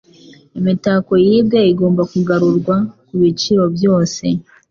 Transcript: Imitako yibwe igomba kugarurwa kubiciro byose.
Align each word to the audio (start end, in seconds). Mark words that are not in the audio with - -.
Imitako 0.59 1.11
yibwe 1.25 1.59
igomba 1.71 2.01
kugarurwa 2.11 2.75
kubiciro 3.07 3.63
byose. 3.75 4.25